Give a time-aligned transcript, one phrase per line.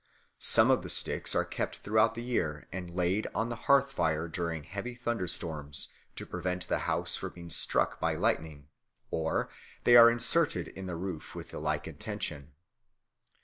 [0.39, 4.27] Some of the sticks are kept throughout the year and laid on the hearth fire
[4.27, 8.67] during heavy thunder storms to prevent the house from being struck by lightning,
[9.11, 9.47] or
[9.83, 12.53] they are inserted in the roof with the like intention.